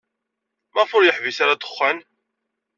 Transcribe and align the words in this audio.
Maɣef 0.73 0.91
ur 0.97 1.03
yeḥbis 1.05 1.37
ara 1.43 1.57
ddexxan? 1.57 1.97